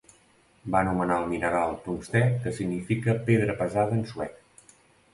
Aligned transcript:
Va 0.75 0.79
anomenar 0.79 1.17
el 1.25 1.29
mineral 1.33 1.77
tungstè, 1.85 2.23
que 2.47 2.57
significa 2.63 3.19
pedra 3.31 3.61
pesada 3.65 3.99
en 4.03 4.07
suec. 4.15 4.47